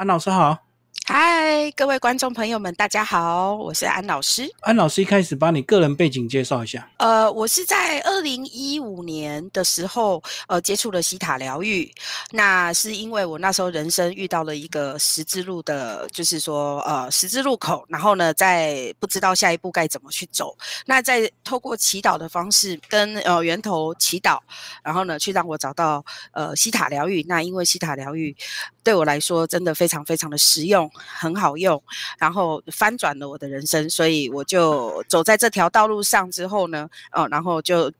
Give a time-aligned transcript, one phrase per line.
[0.00, 0.69] 安老师好。
[1.06, 4.48] 嗨，各位观众朋友们，大家好，我是安老师。
[4.60, 6.88] 安老师一开始把你个人背景介绍一下。
[6.98, 11.92] 呃，我是在二零一五年的时候，呃，接触了西塔疗愈。
[12.30, 17.84] 那是因为我那时候人生遇到了一个十字路的，就是说，呃，十字路口。
[17.88, 20.56] 然后呢，在不知道下一步该怎么去走。
[20.86, 24.38] 那在透过祈祷的方式跟呃源头祈祷，
[24.84, 27.24] 然后呢，去让我找到呃西塔疗愈。
[27.26, 28.36] 那因为西塔疗愈
[28.84, 30.79] 对我来说真的非常非常的实用。
[30.94, 31.82] 很好用，
[32.18, 37.92] 然后翻转了我的人生，所以我就走在这条道路上之后呢，哦，然后就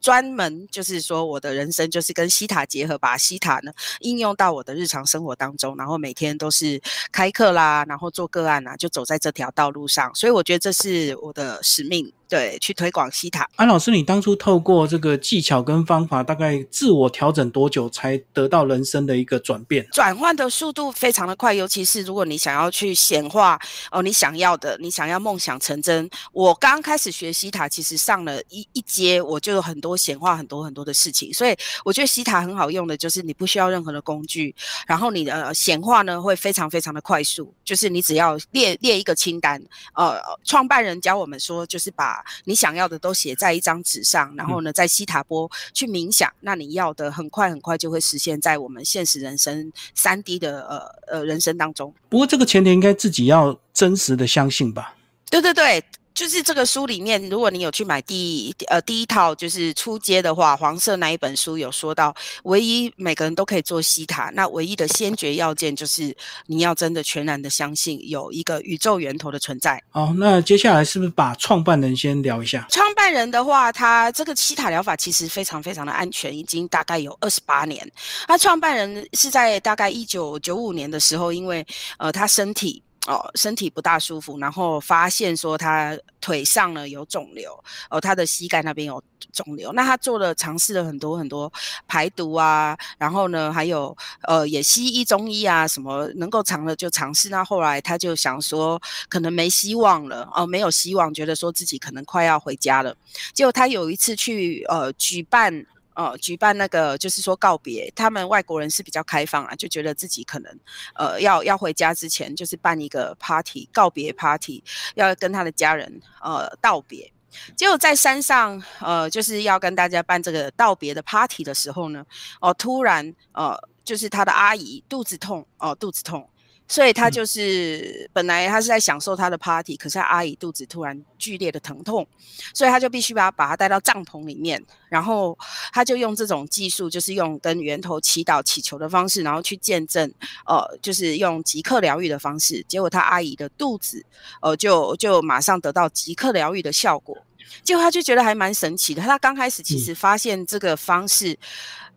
[0.00, 6.80] 专门就是说我的人生就是跟西塔结合，把西塔呢应用到我的日常生活当中，然后每天都是
[7.10, 12.12] 开课啦，然后做个案啊，就走在这条道路上，所以我觉得这是我的使命。
[12.30, 13.46] 对，去推广西塔。
[13.56, 19.84] 安老师，你当初透过这个技巧跟方法，大概自我调整多久才得到人生的一个转变？
[19.90, 26.08] 转换的速度非常的快，尤其是如果你想要去显化哦，你想要的，你想要梦想成真。
[26.32, 31.34] 我刚开始学西塔，其实上了一一阶，我就有很多显化很多很多的事情。
[31.34, 34.54] 所以我觉得西塔很好用的，就是你不需要任何的工具，
[34.86, 39.60] 然后你的显化呢会非常非常的快速，就是你只要列列一个清单。
[39.94, 51.94] 呃，创办人教我们说，就是把你想要的都写在一张纸上，然后呢，在西塔波去冥想，那你要的很快很快就会实现在我们现实人生三 D 的呃呃人生当中。
[52.08, 54.94] 不过这个前提应该自己要真实的相信吧？
[55.30, 55.82] 对对对。
[56.20, 69.82] 就是这个书里面，如果你有去买第呃第一套，就是出街的话，黄色那一本书有说到，唯一每个人都可以做西塔，那唯一的先决要件就是你要真的全然的相信有一个宇宙源头的存在。
[69.88, 72.66] 好，那接下来是不是把创办人先聊一下？
[72.68, 77.90] 创办人的话，他这个西塔疗法其实非常非常的安全，已经大概有二十八年。
[78.28, 82.82] 他创办人是在大概一九九五年的时候，因为呃他身体。
[83.06, 87.52] 哦，身体不大舒服，然后发现说他腿上呢有肿瘤，
[87.88, 89.72] 哦，他的膝盖那边有肿瘤。
[89.72, 91.50] 那他做了尝试了很多很多
[91.88, 97.30] 排毒啊，然后呢还有呃也西医中医啊什么能够尝的就尝试。
[97.30, 102.94] 那后来他就想说可能没希望了，哦没有希望，觉得说自己可能快要回家了。
[103.32, 105.64] 结果他有一次去呃举办。
[105.94, 110.58] 呃，举办那个就是说告别，他们外国人是比较开放啊，就觉得自己可能
[110.94, 114.62] 呃要要回家之前，就是办一个 party 告别 party，
[114.94, 117.12] 要跟他的家人呃道别。
[117.56, 122.04] 结果在山上呃就是要跟大家办这个道别的 party 的时候呢，
[122.40, 126.28] 哦突然呃就是他的阿姨肚子痛哦肚子痛。
[126.70, 132.06] 所以他就是本来他是在享受他的 party，可是他阿姨肚子突然剧烈的疼痛，
[132.54, 135.36] 所以他就必须把他把他带到帐篷里面，然后
[135.72, 140.08] 他就用这种技术，就是用跟源头祈祷祈求的方式，然后去见证，
[140.46, 144.06] 呃，就是用即刻疗愈的方式，结果他阿姨的肚子，
[144.40, 147.18] 呃，就就马上得到即刻疗愈的效果，
[147.64, 149.02] 结果他就觉得还蛮神奇的。
[149.02, 151.36] 他刚开始其实发现这个方式，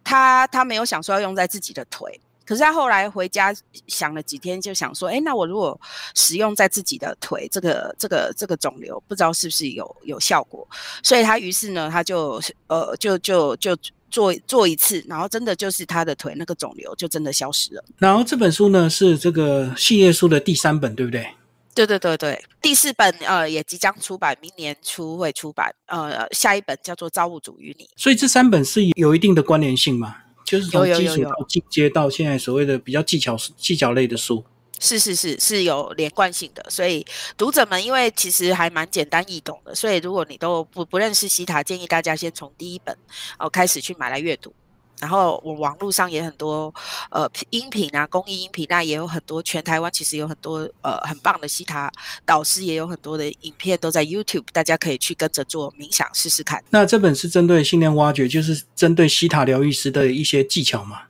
[0.03, 2.19] 他他没有想说要用在自己的腿。
[2.45, 3.53] 可是他后来回家
[3.87, 5.79] 想了几天，就想说：，哎，那我如果
[6.15, 10.67] 使用在自己的腿，这个、这个、这个肿瘤，不知道是不是有有效果？
[11.01, 13.77] 所以他于是呢，他就呃，就就就
[14.11, 17.83] 做做一次，然后真的就是他的腿那个肿瘤就真的消失了。
[17.97, 21.27] 然后这本书呢是这个系列书的第三本，对不对？
[21.75, 25.73] 对对对对，第四本呃也即将出版，明年初会出版。
[25.87, 27.85] 呃，下一本叫做《造物主与你》。
[27.95, 30.17] 所以这三本是有一定的关联性吗？
[30.53, 34.43] 就是从基础到进阶到现在所谓的比较技巧技巧类的书，
[34.79, 37.03] 是是是是有连贯性的，所以
[37.35, 42.95] 读者们因为其实还蛮简单易懂的，所以如果你都不不认识西塔，建议大家先从第一本
[43.39, 44.53] 哦开始去买来阅读。
[44.99, 46.73] 然后我网络上也很多
[47.09, 49.43] 呃音频啊，公益音频，那也有很多。
[49.43, 51.91] 全台湾其实有很多呃很棒的西塔
[52.25, 56.63] 导师，也有很多的影片都在 YouTube，大家可以去跟着做冥想试试看。
[56.69, 61.01] 那这本是针对信念挖掘，就是针对西塔疗愈师的一些技巧嘛？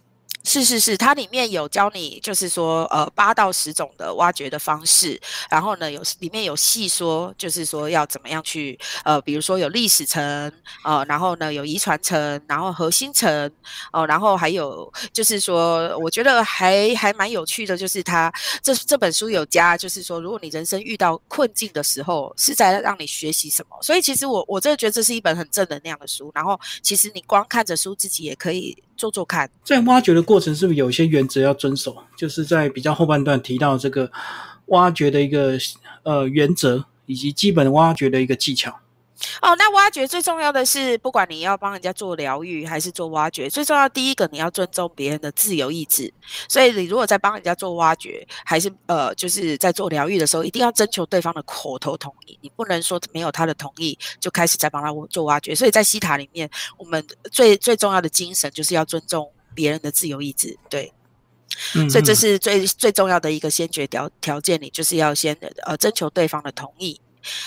[0.46, 5.20] 是是是，它里面有教你，就是说，呃，八到十种的挖掘的方式，
[5.50, 10.52] 然后呢，有里面有细说，就是说要怎么样去，呃，比如说有历史层，
[10.84, 13.50] 呃，然后呢有遗传层，然后核心层，
[13.94, 18.32] 哦，然后还有就是说，我觉得还还蛮有趣的，就是它
[18.62, 23.82] 这这本书有加，就是说，如果你人生遇到困境的时候，是在让你学习什么？
[23.82, 28.78] 所以其实我我真的觉得这是一本很正能量的书，然后其实你光看着书，自己也可以。
[28.96, 31.96] 做做看，在挖掘的过程是不是有些原则要遵守？
[32.16, 34.12] 就是在比较后半段提到这个
[34.68, 35.58] 挖掘的一个
[36.04, 38.80] 呃原则，以及基本挖掘的一个技巧。
[39.42, 46.12] 哦，那挖掘最重要的是，不管你要帮人家做疗愈还是做挖掘，最重要第一个你要尊重别人的自由意志。
[46.48, 55.54] 所以你如果在帮人家做挖掘，还是呃就是在做疗愈的时候，一定要征求对方的口头同意，你不能说没有他的同意就开始在帮他做挖掘。
[55.56, 60.58] 所以在西塔里面，我们最最重要的精神就是要尊重别人的自由意志。
[60.70, 60.92] 对，
[61.90, 67.00] 所以这是最最重要的一个先决条条件，你就是要先呃征求对方的同意。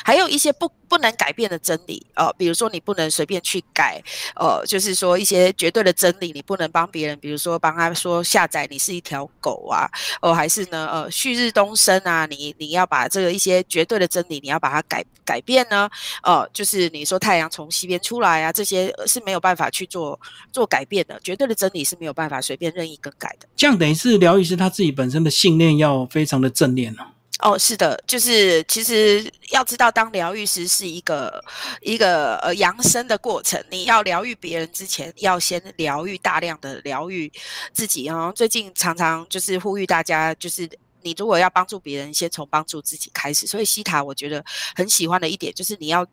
[0.04, 4.02] 还有一些不不能改变的真理，呃，比如说你不能随便去改，
[4.36, 9.88] 呃，就是说一些绝对的真理，你不能帮别人，比如说帮他说下载你是一条狗啊，
[10.20, 15.88] 哦，还是呢，呃，旭日东升啊，你你要把这个一些绝对的真理，你要把它改改变呢，
[16.22, 20.18] 呃，就是你说太阳从西边出来啊，这些是没有办法去做
[20.52, 23.48] 做改变的，绝对的真理是没有办法随便任意更改的。
[23.56, 27.08] 这样等于是疗愈师他自己本身的信念要非常的正念了。
[27.40, 31.44] 哦，是的，就是其实要知道，当疗愈师是一个
[31.82, 33.62] 一个呃扬升的过程。
[33.70, 37.30] 你要疗愈别人之前，要先疗愈大量的疗愈
[37.74, 38.32] 自己啊。
[38.32, 40.66] 最近常常就是呼吁大家，就是
[41.02, 43.46] 你如果要帮助别人，先从帮助自己开始。
[43.46, 44.42] 所以西塔我觉得
[44.74, 46.06] 很喜欢的一点就是你要。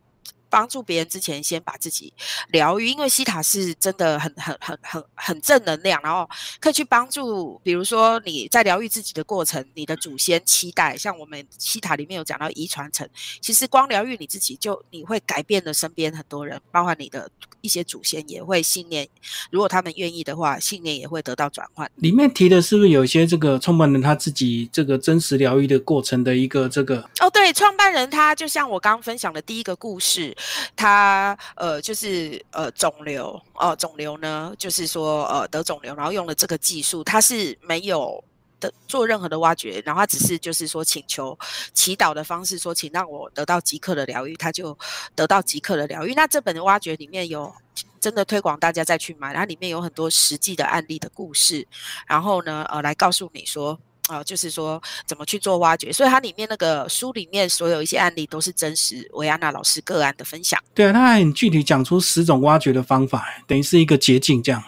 [0.54, 2.14] 帮助别人之前，先把自己
[2.50, 6.30] 疗愈，因为西塔是真的很很很很很正能量，然后
[6.60, 13.10] 可以去帮助，比如说你在疗愈自己的过程，你的祖先期待，像我们西塔里面有讲到遗传层，
[13.42, 17.28] 其实光疗愈你自己，就你会改变了身边很多人，包括你的
[17.62, 19.10] 一些祖先也会信念，
[19.50, 21.90] 如果他们愿意的话，信念也会得到转换。
[21.96, 27.10] 里面提的是不是有一些这个创办人他自己这个真实疗愈的过程的一个这个？
[27.20, 30.38] 哦，对，创办人他就像我刚刚分享的第一个故事。
[30.76, 38.24] 他呃就是呃肿瘤哦，肿瘤呢就是说呃得肿瘤，然后用了这个技术，他是没有
[38.60, 41.38] 的做任何的挖掘，然后他只是就是说请求
[41.74, 44.78] 祈祷的方式，说请让我得到即刻的疗愈，他就
[45.16, 46.14] 得到即刻的疗愈。
[46.14, 47.54] 那这本挖掘里面有
[48.00, 51.68] 真的推广大家再去买，它里面有很多实际的案例的故事，
[52.08, 53.80] 然后呢呃来告诉你说。
[54.08, 60.60] 啊，就是说怎么去做挖掘，所以它里面那个书里面所有一些案例都是真实维安娜老师个案的分享。
[60.74, 64.62] 对啊，他还很具体讲出十种挖掘的方法，等于是一个捷径这样。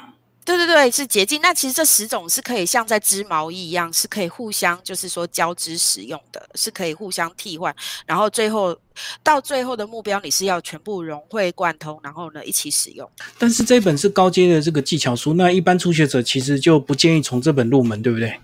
[0.45, 1.41] 对对对，是捷径。
[1.41, 8.77] 那其实这十种是可以像在织毛衣一样，是可以互相就是说交织使用的，是可以互相替换，然后最后。
[9.23, 13.09] 到最后的目标，你是要全部融会贯通，然后呢一起使用。
[13.37, 18.39] 但是这本是高阶的这个技巧书，那一般初学者其实就不建议从这本入门，对不对？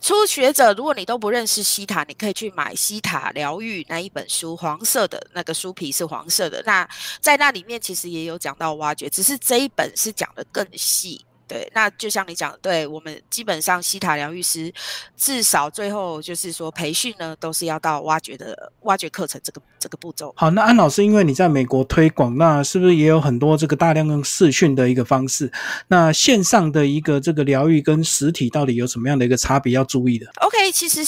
[0.00, 6.62] 初学者，如果你都不认识西塔，你可以去买《西塔疗愈》那一本书，黄色的那个书皮是黄色的。
[6.66, 6.88] 那
[7.20, 11.24] 在那里面其实也有讲到挖掘，只是这一本是讲的更细。
[11.48, 14.72] 对，那就像你讲，对我们基本上西塔疗愈师，
[15.16, 20.32] 至少最后就是说培训呢，都是要到挖掘的挖掘课程这个这个步骤。
[20.36, 25.50] 好，那安老师，因为你在美国推广，那是不是也有很多这个大量用视讯的一个方式？
[25.88, 31.04] 那线上的一个这个疗愈跟实体到底有什么样的一个差别要注意的？OK，其实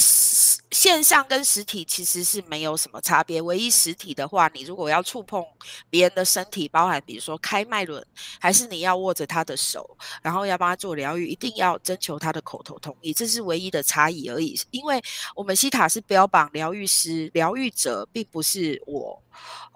[0.70, 5.44] 线上跟实体其实是没有什么差别，唯一实体的话，你如果要触碰
[5.88, 8.04] 别人的身体，包含比如说开脉轮，
[8.38, 9.96] 还是你要握着他的手。
[10.22, 14.58] 然后要帮他做疗愈，一定要征求他的口头同意，这是唯一的差异而已。
[14.70, 15.02] 因为
[15.34, 19.22] 我们西塔是标榜疗愈师、疗愈者，并不是我。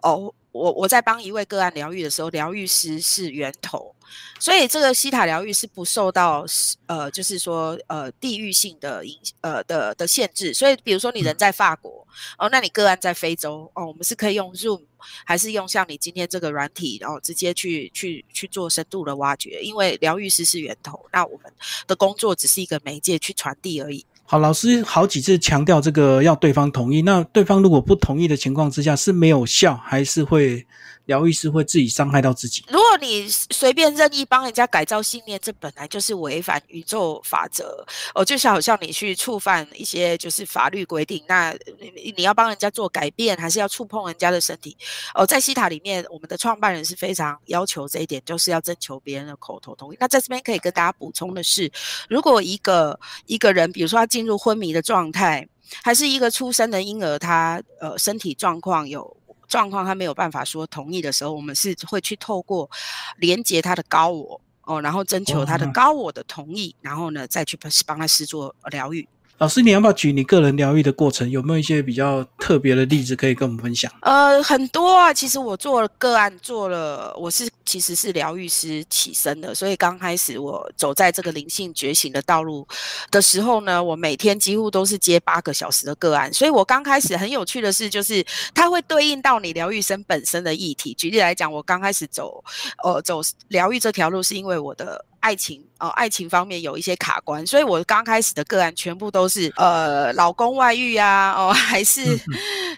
[0.02, 3.94] 哦，我我在帮一位个案疗愈的时候，疗愈师是源头，
[4.38, 6.44] 所以这个西塔疗愈是不受到
[6.86, 10.54] 呃，就是说呃地域性的影呃的的限制。
[10.54, 12.06] 所以，比如说你人在法国
[12.38, 14.82] 哦，那你个案在非洲哦，我们是可以用 Zoom。
[15.24, 21.52] 还是用像你今天这个软体，然后直接去去去做深度的挖掘，因为疗愈师是源头，那我们
[21.88, 24.06] 的工作只是一个媒介去传递而已。
[24.32, 30.66] 好，老师好几次强调这个要对方同意，那对方如果不同意的情况之下是没有效，还是会？
[31.12, 32.64] 疗愈师会自己伤害到自己。
[32.68, 38.24] 如果你随便任意帮人家改造信念，这本来就是违反宇宙法则哦。
[38.24, 44.74] 就像好像你去触犯一些就是法律规定，那你你要帮人家做改变，还是要触碰人家的身体？
[45.14, 49.96] 哦，在西塔里面，我们的创办人是非常要求这一点，就是要征求别人的口头同意。
[50.00, 51.70] 那在这边可以跟大家补充的是，
[52.08, 55.46] 如果一个一个人，比如说他进入昏迷的状态，
[55.82, 59.14] 还是一个出生的婴儿，他呃身体状况有。
[59.52, 62.70] 状况他没有办法说同意的时候，我们是会去透过
[63.18, 69.06] 连接他的高我哦，然后征求他的高我的同意，然后呢再去帮他施做疗愈。
[69.42, 71.28] 老师，你要不要举你个人疗愈的过程？
[71.28, 73.92] 有没有一些比较特别的例子可以跟我们分享？
[74.02, 75.12] 呃，很多啊。
[75.12, 82.64] 其实我做了个案，做了，我是其实是疗愈师起身的，所以刚开始我走在这个灵性觉醒的道路
[83.10, 86.32] 的时候呢，我每天几乎都是接八个小时的个案。
[86.32, 90.94] 所以我刚开始很有趣的是，就是它会对应到你疗愈生本身的议题。
[90.94, 92.44] 举例来讲，我刚开始走，
[92.84, 95.04] 呃，走疗愈这条路，是因为我的。
[95.22, 102.04] 爱情哦，爱情方面有一些卡关，所以我刚开始的个案全部都是呃，老公外遇啊，哦， 还是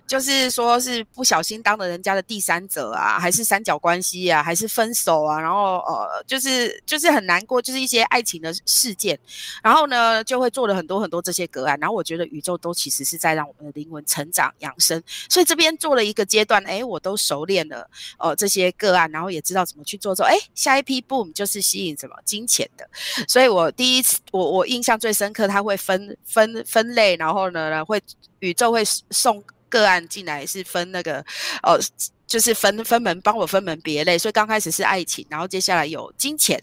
[0.06, 9.18] 就是说是不小心当了人家的第三者啊，还是三角关系啊，还是分手啊，然后呃，就是就是很难过，就是一些爱情的事件，
[9.62, 22.14] 然后呢，就会做了很多很多这些个案，然后我觉得宇宙都其实是在让我们的灵魂成长养生，所以这边做了一个阶段，哎，我都熟练了哦这些个案，然后也知道怎么去做之后，哎，下一批 boom 就是吸引什么。
[22.34, 22.84] 金钱的，
[23.28, 28.02] 所以我第一次，我我印象最深刻，他会分分分类，然后呢，会
[28.40, 31.24] 宇宙会送个案进来，是分那个，
[31.62, 31.78] 哦。
[32.34, 36.60] 就是分分门帮我分门别类，所以刚开始是爱情，然后接下来有金钱，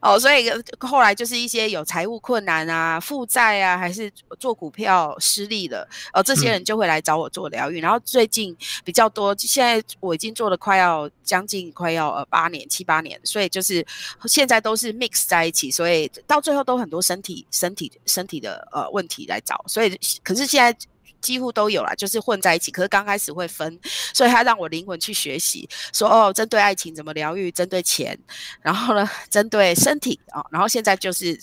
[0.00, 0.48] 哦，所以
[0.78, 4.08] 后来就是一些有财务困难啊、负债啊，还是
[4.38, 7.80] 做股票失利了，哦，这些人就会来找我做疗愈。
[7.80, 13.84] 然后最近比较多，现在我已经做了快要将近快要呃八年七八年，所以就是
[14.26, 20.78] 现在都是 mix 在一起，所以到最后都很多身体身体身体的呃问题来找，所以可是现在。
[21.20, 22.70] 几乎都有啦，就是混在一起。
[22.70, 23.78] 可是刚开始会分，
[24.12, 28.18] 所以他让我灵魂去学习，说哦，针对爱情怎么疗愈，针对钱，
[28.60, 31.38] 然后呢，针对身体啊，然后现在就是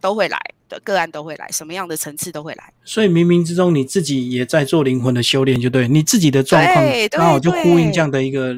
[0.00, 2.72] 都会来的个案都会来，什么样的层次都会来。
[2.84, 8.56] 所以冥冥之中你自己也在做灵魂的修炼，就对你自己的状况刚好就呼应这样的一个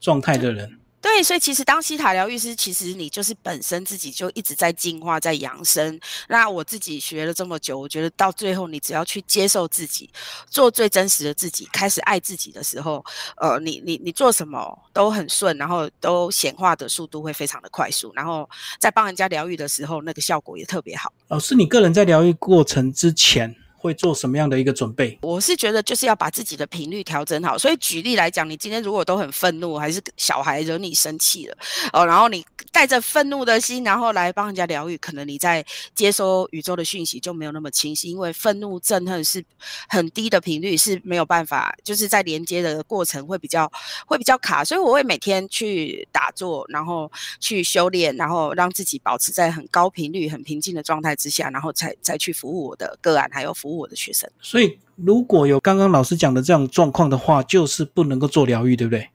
[0.00, 0.78] 状态的人。
[1.04, 6.00] 对，所以其实当西塔疗愈师，其实你就是本身自己就一直在进化，在养生。
[6.28, 10.08] 那我自己学了这么久，我觉得到最后，你只要去接受自己，
[10.48, 13.04] 做最真实的自己，开始爱自己的时候，
[13.36, 18.48] 呃，你你你做什么都很顺，然后都显化的速度会非常的快速，然后
[18.80, 21.12] 在帮人家疗愈的时候，那个效果也特别好。
[21.28, 23.54] 老师，你个人在疗愈过程之前。
[23.84, 25.18] 会做什么样的一个准备？
[25.20, 27.58] 我是觉得就是要把自己的频率调整好。
[27.58, 31.56] 所以举例来讲，你今天如果都很愤怒，还是小孩惹你生气了
[31.92, 35.62] 哦，然后你带着愤怒的心，然后来帮人家疗愈，可能你在
[35.94, 39.44] 接收宇宙的讯息就没有那么清晰，因为愤怒、憎恨是
[39.86, 43.70] 很低的频率，是没有办法，就是在连接的过程会比较
[44.06, 44.64] 会比较卡。
[44.64, 53.73] 所以我会每天去打坐，然后去修炼，然后让自己保持在很高频率、很平静的状态之下，然后才再去服务我的个案，还有服务。
[53.76, 59.10] 我的学生，所以如果有刚刚老师讲的这样状况的话，就是不能够做疗愈，对不对？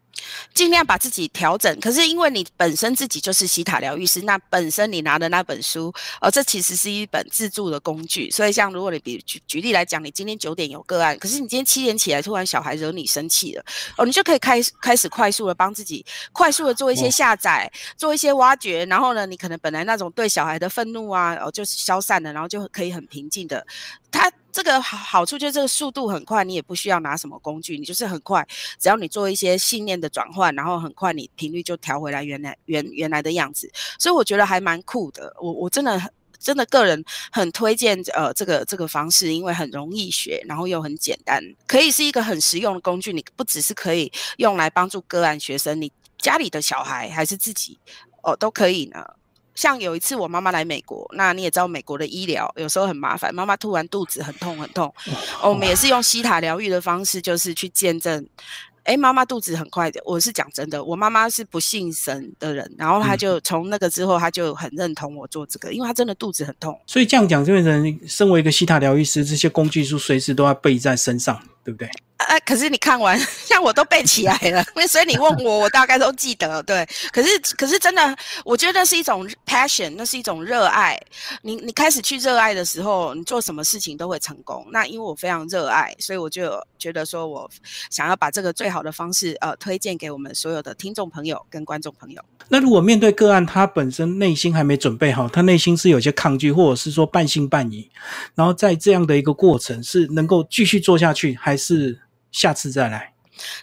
[0.53, 8.29] 尽量把自己调整，可是因为你本身自己就是西塔疗愈师，那本身你拿的那本书，哦，这其实是一本自助的工具。
[8.29, 13.63] 所以像如果你比举举例来讲，你今天九点有个案，可是你今天七点起来，突然小孩惹你生气了，
[13.97, 23.65] 哦，你就可以开开始快速的帮自己快速的做一些下载，做一些挖掘，然后呢，你可能本来那种对小孩的愤怒啊，哦，就是消散了，然后就可以很平静的，
[24.11, 24.29] 他。
[24.51, 28.45] 这个好好处就是这个速度很快，你也不需要拿什么工具，你就是很快，
[28.79, 33.71] 只要你做一些信念的转换，然后很快你频率就调回来原来原原来的样子。
[33.99, 36.01] 所以我觉得还蛮酷的，我我真的
[36.39, 43.13] 真的个人很推荐呃这个这个方式，因为很容易学，然后又很简单，可以是一个很实用的工具。
[43.13, 47.77] 你不只是可以用来帮助个案学生，你家里的小孩还是自己
[48.23, 49.05] 哦都可以呢。
[49.59, 54.93] 像有一次我妈妈来美国，那你也知道美国的医疗有时候很麻烦，妈妈突然肚子很痛很痛，
[55.43, 58.25] 我们也是用西塔疗愈的方式，就是去见证。
[58.83, 66.79] 哎，妈妈肚子很快的，我是讲真的，我妈妈是不信神的人，然后她就从那个之后，她就很认同我做这个，因为她真的肚子很痛。
[66.87, 71.89] 所以这样讲，就变成身为一个西塔疗愈师，这些工具书随时都要备在身上，对不对？
[72.27, 76.61] 哎，可是你看完，像我都背起来了，所以你问我，我大概都记得。
[76.63, 80.99] 对，可是可是真的，我觉得是一种 passion，那是一种热爱。
[81.41, 84.67] 你你开始去热爱的时候，你做什么事情都会成功。
[84.69, 87.49] 那因为我非常热爱，所以我就觉得说我
[87.89, 92.21] 想要把这个最好的方式，呃，推荐给我们所有的听众朋友跟观众朋友。
[92.49, 97.89] 那如果面对个案，他本身内心还没准备好，他内心是有些抗拒，或者是说半信半疑，
[98.35, 101.97] 然后在这样的一个过程，是能够继续做下去，还是？
[102.31, 103.13] 下次再来，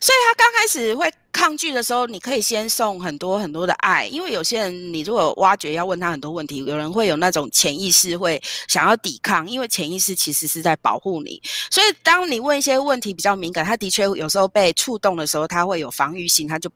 [0.00, 16.70] 所以他刚开始会抗拒的时候，你可以先送很多很多的爱，因为有些人你如果挖掘要问他很多问题，有人会有那种潜意识会想要抵抗，因为潜意识其实是在保护你，所以当你问一些问题比较敏感，他的确有时候被触动的时候，他会有防御性，他就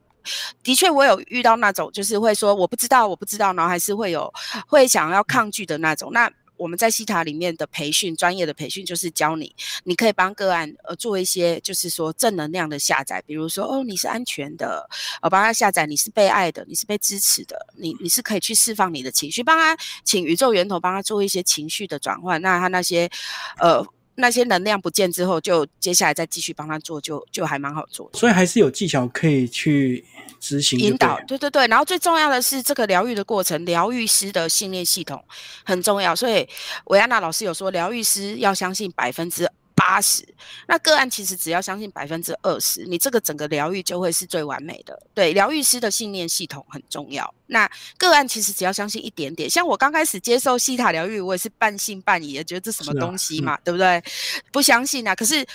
[0.63, 4.31] 的确我有遇到那种就是会说我不知道我不知道，然后还是会有
[4.67, 6.31] 会想要抗拒的那种那。
[6.61, 14.87] 我们在西塔里面的培训，专业的培训就是教你，你可以帮个案呃做一些就是说正能量的下载，比如说哦你是安全的，
[15.23, 23.09] 呃帮他下载你是被爱的，你是被支持的，你你是可以去释放你的情绪，帮他请宇宙源头帮他做一些情绪的转换，那他那些
[23.57, 23.83] 呃。
[24.15, 28.11] 那些能量不见之后，就接下来再继续帮他做，就就还蛮好做。
[28.13, 30.03] 所以还是有技巧可以去
[30.41, 31.17] 执行引导。
[31.25, 35.23] 对对对，然后最重要的是这个疗愈的过程，疗愈师的信念系统
[35.63, 36.13] 很重要。
[36.13, 36.45] 所以
[36.87, 39.49] 维安娜老师有说，疗愈师要相信百分之。
[39.73, 40.23] 八十，
[40.67, 44.97] 那个案其实只要相信百分之二十，你这个整个疗愈就会是最完美的。
[45.13, 47.33] 对，疗愈师的信念系统很重要。
[47.51, 54.03] 那个案其实只要相信一点点，像我刚开始接受西塔疗愈，我也是半信半疑，觉得这什么东西嘛，对不对？
[54.51, 55.13] 不相信啊。
[55.13, 55.45] 可是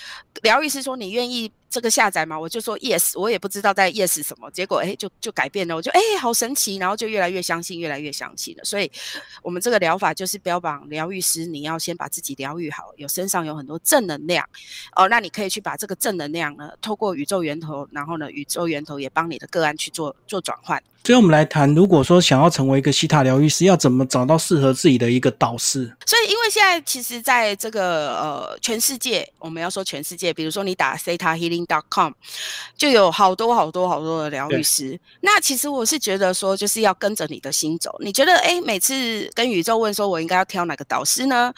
[0.42, 1.50] 疗愈师说你愿意。
[1.68, 8.64] 这个下载吗，我就说 yes，我也不知道在 yes 什么，结果哎就就改变了，我就哎好神奇，然后就越来越相信，越来越相信了。
[8.64, 8.90] 所以，
[9.42, 14.48] 我们这个疗法就是标榜疗愈师，你要先把自己疗愈好，有身上有很多正能量
[14.94, 20.82] 哦，那你可以去把这个正能量呢，透过宇宙源头，然后呢，宇宙源头也帮你的个案去做做转换。
[21.06, 25.96] 最后我们来谈，如果说想要成为一个西塔疗愈师，要怎么找到适合自己的一个导师？
[26.04, 32.12] 所以，因为现在其实在这个呃全世界，我们要说全世界，比如说你打 Theta Healing dot com，
[32.76, 34.98] 就有好多好多好多的疗愈师。
[35.20, 37.96] 那其实我是觉得说，就是要跟着你的心走。
[38.00, 41.54] 你觉得哎，每次跟宇宙问说我应该要挑哪个导师呢？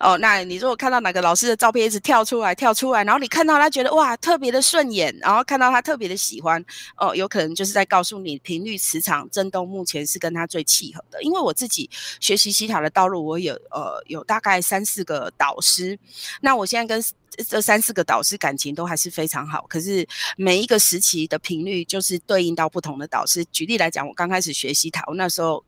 [0.00, 6.62] 哦，那你如果看到哪个老师的照片一直跳出来跳出来，然后你看到他觉得哇特别的顺眼，然后看到他特别的喜欢，
[6.98, 8.78] 哦，有可能就是在告诉你频率。
[8.90, 15.96] 磁场震动目前是跟他最契合的，因为我自己学习西塔的道路，我有呃有大概三四个导师，
[16.40, 17.00] 那我现在跟
[17.46, 20.04] 这三四个导师感情都还是非常好，可是
[20.36, 23.44] 每一个时期的频率就是对应到不同的导师。
[23.44, 25.64] 举例来讲，我刚开始学西塔，我那时候。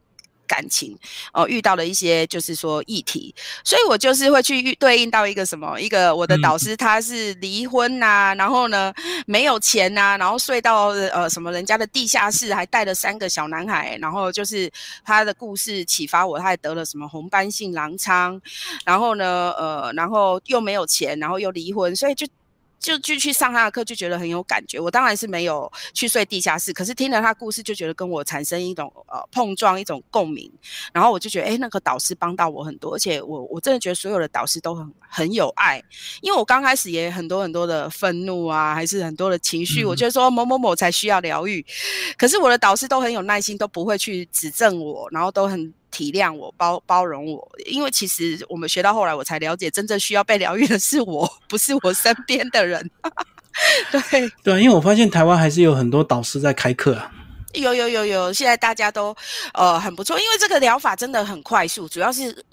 [0.53, 0.95] 感情
[1.33, 8.93] 哦，遇到了一些就是说议题，所以我就是会去对应到一个什么，一个我的导师他是离婚呐，然后呢
[9.25, 14.71] 没有钱呐，然后睡到呃什么人家的地下室，还带了三个小男孩，然后就是
[15.03, 18.39] 他的故事启发我，他还得了什么红斑性狼疮，
[18.85, 22.27] 然后呢呃然后又没有钱，然后又离婚，所以就。
[22.83, 24.81] 就就去上他的课，就觉得很有感觉。
[24.81, 30.51] 我当然是没有去睡地下室，可是听了他故事，就觉得跟我产生一种呃碰撞，一种共鸣。
[30.93, 35.81] 然后我就觉得，哎，那个导师帮到我很多，而且我我真的觉得所有的导师都很很有爱。
[36.21, 41.65] 因为我刚开始也很多很多的愤怒啊，还是很多的情绪，我觉得说某某某才需要疗愈。
[42.19, 45.73] 可是我的导师都很有耐心，都不会去指正我，然后都很。
[45.93, 52.91] 体谅我，包包容我，因为其实我们学到后来，我才了解，真正需要被疗愈的是我，不是我身边的人。
[53.93, 57.13] 对对，因为我发现台湾还是有很多导师在开课啊。
[57.53, 59.15] 有有有有，现在大家都
[59.55, 62.45] 呃很不错，因为这个疗法真的很快速，主要是。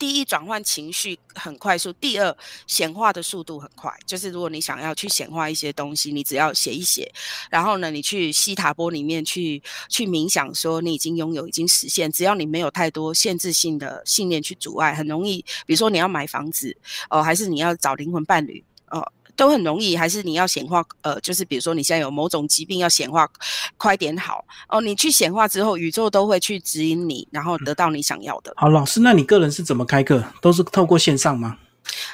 [0.00, 2.34] 第一，转换情绪很快速；第二，
[2.66, 3.94] 显化的速度很快。
[4.06, 7.12] 就是如果你想要去显化一些东西，你只要写一写，
[7.50, 12.10] 然后呢，你去西塔波里面去去冥想，说你已经拥有，已经实现。
[12.10, 15.44] 只要你没有太多限制性的信念去阻碍，很容易。
[15.66, 16.74] 比如说你要买房子，
[17.10, 19.06] 哦，还是你要找灵魂伴侣，哦。
[19.36, 20.84] 都很容易，还是你要显化？
[21.02, 23.28] 呃，就是比如说你现在有某种疾病要显化，
[23.76, 24.80] 快点好哦。
[24.80, 28.52] 你去显化之后，宇宙都会去指引你，然后得到你想要的。
[28.56, 30.22] 好，老师，那你个人是怎么开课？
[30.40, 31.56] 都是透过线上吗？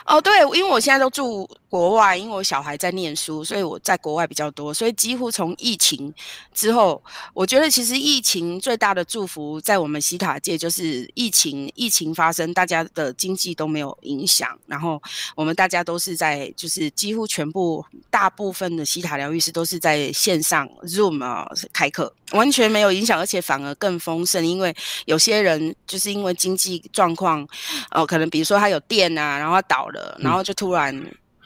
[0.06, 6.12] 哦，对，因为我现在都住国外，因为我小孩在念书，所以我在国外比较多，所以几乎从疫情
[6.54, 7.02] 之后，
[7.34, 15.02] 我觉得其实疫情最大的祝福在我们西塔界就是疫情，疫情发生，大家的经济都没有影响，然后
[15.34, 24.74] 我们大家都是在，就是几乎全部大部分的西塔疗愈师都是在线上 Zoom 啊开课，完全没有影响，而且反而更丰盛，因为
[25.04, 27.46] 有些人就是因为经济状况，
[27.90, 29.56] 哦，可能比如说他有店啊，然后。
[29.68, 30.94] 倒了，然后就突然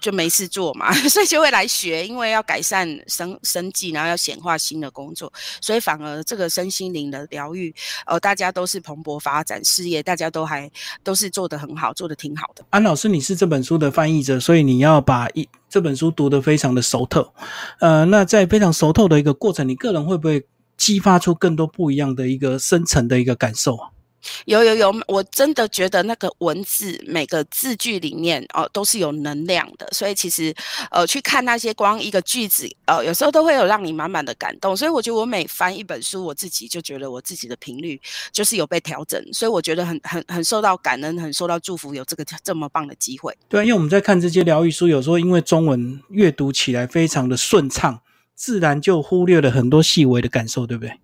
[0.01, 7.75] 就没事做嘛， 所以就会来学，因为要改善生生计，然后要显化新的工作，所以反而这个身心灵的疗愈，
[8.07, 10.71] 呃，大家都是蓬勃发展事业，大家都还
[11.05, 12.65] 都是做得很好，做得挺好的。
[12.71, 17.33] 安老师，你是这本书的翻译者，所以你要把一这本书读得非常的熟透。
[17.81, 20.45] 呃，那在非常熟透的一个过程，你个人会不会
[20.77, 23.91] 激发出更多不一样的一个深层的一个感受啊？
[24.45, 30.55] 有有有，我真的觉得那个文字每个字句里面哦都是有能量的，所以其实
[30.91, 38.01] 呃去看那些光一个句子呃有时候都会有让你满满的感动，所以我觉得我每翻一本书，我自己就觉得我自己的频率
[38.33, 43.37] 就是有被调整，所以我觉得很很很受到感恩，很受到祝福，有这个这么棒的机会。
[43.49, 48.01] 对啊，因为我们在看这些疗愈书，有时候因为中文阅读起来非常的顺畅，
[48.35, 50.99] 自然就忽略了很多细微的感受，对不对？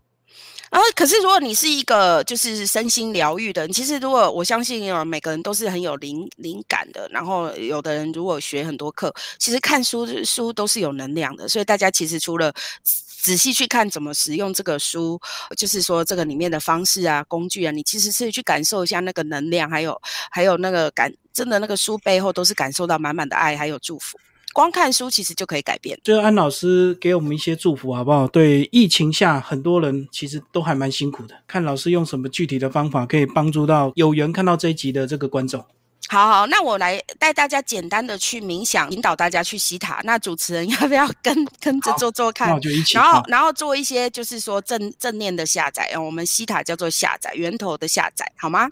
[0.70, 7.08] 然后，可是如果你是一个就是身心疗愈的，其实如果我相信啊，每个人都是很有灵灵感的。
[7.12, 11.48] 然后，有的人如果学很多课，其实看书书都是有能量的。
[11.48, 12.52] 所以大家其实除了
[12.82, 15.20] 仔细去看怎么使用这个书，
[15.56, 20.00] 就是说这个里面的方式啊、工具啊，你其实是去感受一下那个能量，还有
[20.30, 24.18] 还有那个感，真的那个书背后都是感受到满满的爱还有祝福。
[24.56, 26.00] 光看书其实就可以改变。
[26.02, 28.26] 就安老师给我们一些祝福好不好？
[28.26, 35.62] 对疫情下很多人其实都还蛮辛苦的，看老师用什么具体的方法可以帮助到有缘看到这一集的这个观众。
[36.08, 40.00] 好好，那我来带大家简单的去冥想，引导大家去西塔。
[40.04, 42.58] 那主持人要不要跟跟着做做看？
[42.94, 48.70] 然后然后做一些就是说正正念的下载，我们西塔叫做下载源头的下载，好吗？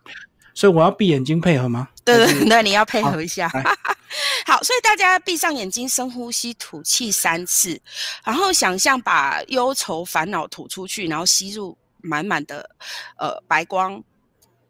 [0.54, 1.88] 所以我要闭眼睛配合吗？
[2.04, 3.48] 对对对，你要配合一下。
[4.46, 7.80] 好，所以大家闭上眼睛，深呼吸，吐气三次，
[8.24, 12.70] 然后想象把忧愁、烦恼吐出去，然后吸入满满的
[13.18, 14.02] 呃白光，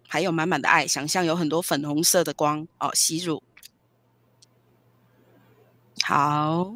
[0.08, 0.86] 还有满满的爱。
[0.86, 3.42] 想象有很多粉红色的光哦，吸入。
[6.02, 6.74] 好。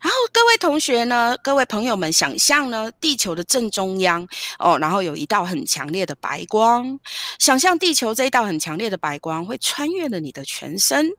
[0.00, 4.26] 然后各位同学呢，各位朋友们，想象呢，地球的正中央
[4.58, 6.98] 哦，然后有一道很强烈的白光，
[7.38, 11.10] 想象地球这一道很强烈的白光会穿越了你的全身，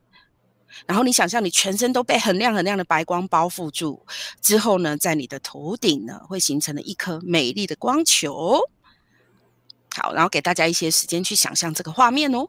[0.86, 4.06] 然后你想象你全身都被很亮很亮的白光包覆住，
[4.42, 8.62] 之后呢，在你的头顶呢，会形成了一颗美丽的光球。
[9.96, 12.48] 好，然后给大家一些时间去想象这个画面哦。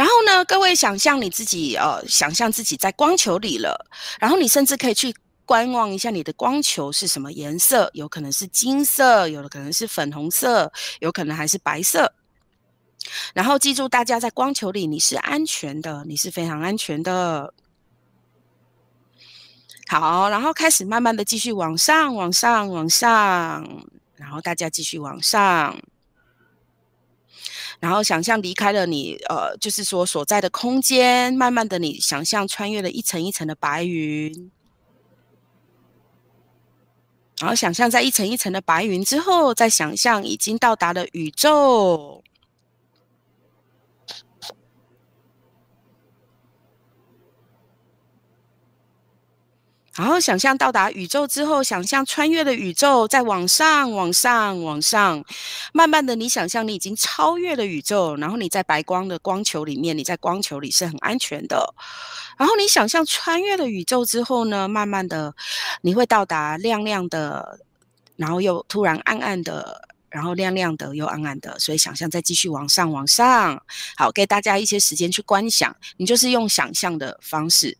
[0.00, 3.86] 然后呢，各位想象你自己，呃，想象自己在光球里了。
[4.18, 12.14] 然后你甚至可以去观望一下你的光球是什么颜色，有可能是金色，有的可能是粉红色，有可能还是白色。
[13.34, 17.52] 然后记住，大家在光球里你是安全的，你是非常安全的。
[19.86, 23.84] 好，然后开始慢慢的继续往上，往上，往上，
[24.16, 25.78] 然后大家继续往上。
[27.80, 34.50] 然后想象离开了你，呃，就是说所在的空间，慢慢的你想象穿越了一层一层的白云，
[37.40, 42.22] 然后想象在一层一层的白云之后，再想象已经到达了宇宙。
[49.96, 55.24] 然后想象到达宇宙之后，想象穿越了宇宙，再往上、往上、往上，
[55.72, 61.74] 慢慢的，你想象你已经超越了宇宙，然后你在白光的光球里面，你在光球里是很安全的。
[62.38, 65.34] 然后你想象穿越了宇宙之后呢，慢慢的，
[65.82, 67.58] 你会到达亮亮的，
[68.16, 73.60] 然后又突然暗暗的，然后亮亮的又暗暗的，所以想象再继续往上、往上。
[73.96, 77.76] 好，给大家一些时间去观想，你就是用想象的方式。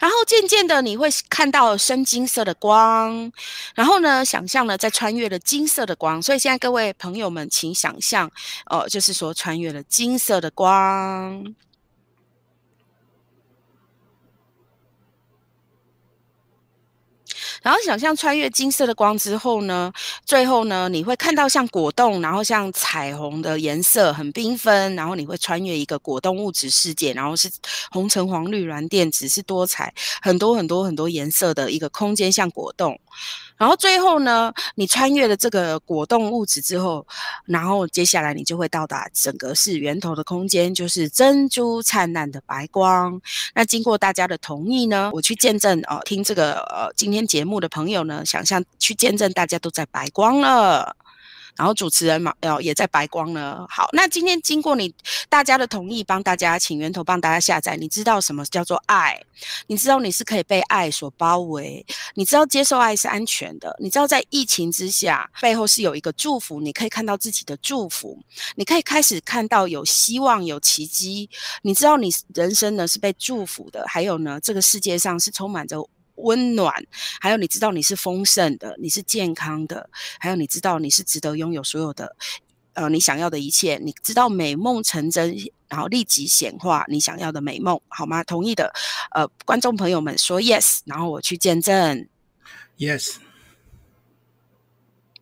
[0.00, 3.30] 然后渐渐的，你会看到深金色的光，
[3.74, 6.20] 然后呢，想象呢，在穿越了金色的光。
[6.20, 8.30] 所以现在各位朋友们，请想象，
[8.66, 11.54] 哦，就是说穿越了金色的光。
[17.64, 19.90] 然后想象穿越金色的光之后呢，
[20.26, 27.50] 最后呢，你会看到像果冻，然后像彩虹的颜色很缤纷，然后你会穿越一个果冻物质世界，然后是
[27.90, 33.00] 红橙黄绿蓝靛紫是多彩很多很多很多颜色的一个空间，像果冻。
[33.56, 37.06] 然后最后呢，你穿越了这个果冻物质之后，
[37.46, 43.20] 然后接下来你就会到达整个是源头的空间，就是珍珠灿烂的白光。
[43.54, 50.96] 那经过大家的同意呢，我去见证哦，听这个呃今天节目的朋友呢，想象去见证大家都在白光了。
[51.56, 53.66] 然后主持人嘛，哦，也在白光呢。
[53.68, 54.92] 好，那今天经过你
[55.28, 57.76] 大家的同意，帮大家请源头帮大家下载。
[57.76, 59.20] 你知道什么叫做爱？
[59.66, 61.84] 你知道你是可以被爱所包围？
[62.14, 63.76] 你知道接受爱是安全的？
[63.80, 68.18] 你知道在疫情之下，背后是有一个祝福，你可以看到自己的祝福，
[68.56, 71.28] 你可以开始看到有希望、有奇迹。
[71.62, 75.88] 你知道你人生呢是被祝福的，还有呢，这个世界上是充满着。
[76.16, 76.72] 温暖，
[77.20, 82.14] 还有你知道你是丰盛的，你是健康的，还有你知道你是值得拥有所有的，
[82.74, 83.78] 呃，你想要的一切。
[83.82, 85.36] 你知道美梦成真，
[85.68, 88.22] 然后立即显化你想要的美梦，好吗？
[88.22, 88.72] 同意的，
[89.10, 92.06] 呃，观众朋友们说 yes，然后我去见证
[92.78, 93.16] ，yes，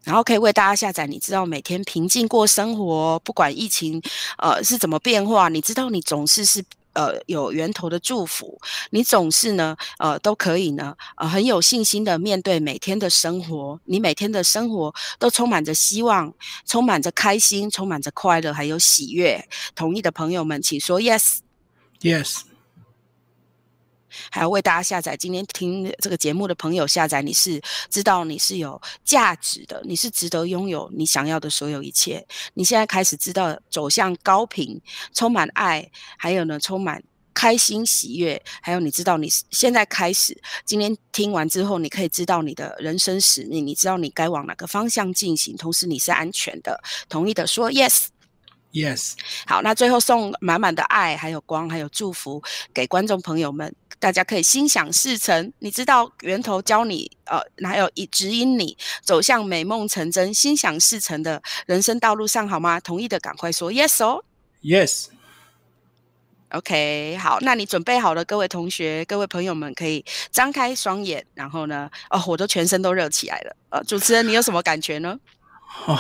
[0.05, 1.07] 然后可以为大家下载。
[1.07, 4.03] 你知道每天平静过生活，不管疫情
[4.39, 6.63] 呃是怎么变化，你知道你总是是。
[6.93, 16.33] 呃有源头的祝福，你总是呢呃都可以呢呃很有信心的面对每天的生活，你每天的生活都充满着希望，
[16.67, 19.49] 充满着开心，充满着快乐，还有喜悦。
[19.75, 22.52] 同意的朋友们，请说 yes，yes。
[24.31, 25.17] 还要为大家下载。
[25.17, 32.27] 今天听这个节目的朋友下载，你是知道你是有价值的，你是值得拥有你想要的所有一切。
[32.55, 34.81] 你现在开始知道走向高频，
[35.13, 37.03] 充满爱，还有呢，充满
[37.35, 38.41] 开心喜悦。
[38.61, 46.81] 还有你知道你现在开始，今天听完之后，你可以知道你的人生使命，你知道你该往哪个方向进行，同时你是安全的。
[47.09, 48.12] 同意的说 yes。
[48.73, 49.13] Yes，
[49.47, 55.53] 好，那最后送满满的爱，还有光，还有祝福给观众朋友们，大家可以心想事成。
[55.59, 62.81] 你知道源头教你，呃，还有以指引你走向美梦成真、心想事成的人生道路上，好吗？
[62.81, 64.25] 同意的赶快说 Yes 哦。
[64.63, 65.09] Yes。
[66.49, 73.57] OK，好，那你准备好了，各位同学、各位朋友们可以张开双眼，然后呢，哦，我都全身都热起来了。
[73.69, 75.19] 呃，主持人，你有什么感觉呢？
[75.85, 75.99] 哦。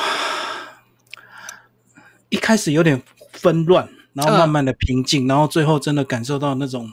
[2.32, 3.00] 一开始有点
[3.32, 6.90] 纷乱，然后慢慢的平静，然后最后真的感受到那种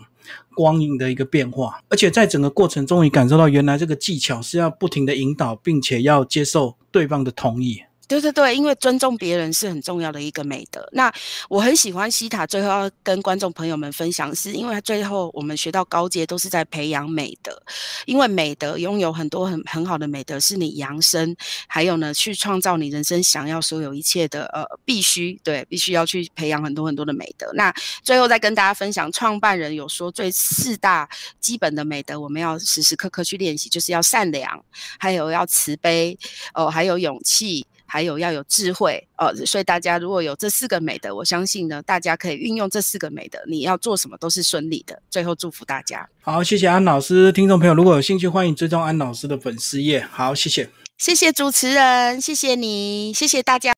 [0.54, 7.82] 光影的一个变化，而且在整个过程中也感受到原来这个技巧是要不停的引导，并且要接受对方的同意。
[8.10, 10.84] 对对对，因为尊重别人是很重要的一个美德。
[10.92, 11.14] 那
[11.48, 17.56] 我很喜欢西塔最后要跟观众朋友们分享，是因为最后我们学到高阶都是在培养美德，
[18.08, 21.36] 因为美德拥有很多很很好的美德，是你扬升，
[21.68, 27.52] 还有呢去创造你人生想要所有一切的呃必须对，必须要去培养很多很多的美德。
[27.54, 31.08] 那最后再跟大家分享，创办人有说最四大
[31.40, 34.66] 基本的美德，我们要时时刻刻去练习，就是要善良，
[34.98, 36.18] 还有要慈悲
[36.56, 37.68] 哦，还有勇气。
[37.90, 45.02] 还有要有智慧呃，所以大家如果有这四个美德，我相信呢，大家可以运用这四个美德，你要做什么都是顺利的。
[45.10, 46.08] 最后祝福大家。
[46.22, 50.08] 好，谢谢安老师，听众朋友如果有兴趣，欢迎追踪安老师的粉丝页。
[50.10, 53.68] 好，谢谢，谢谢主持人，谢谢你，谢谢大家。